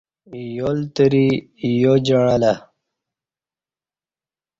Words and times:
یالتری 0.55 1.27
یا 1.81 1.93
جعݩلہ 2.05 2.53